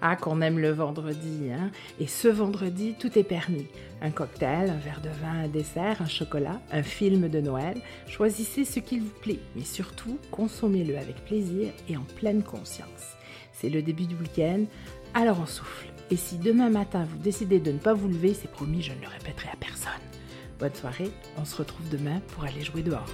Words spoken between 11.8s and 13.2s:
et en pleine conscience.